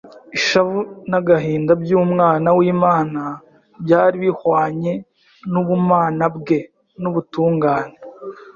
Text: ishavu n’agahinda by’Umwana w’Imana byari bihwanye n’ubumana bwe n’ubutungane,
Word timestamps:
ishavu 0.37 0.79
n’agahinda 1.09 1.71
by’Umwana 1.81 2.47
w’Imana 2.57 3.21
byari 3.83 4.15
bihwanye 4.23 4.93
n’ubumana 5.51 6.25
bwe 6.35 6.59
n’ubutungane, 7.01 7.95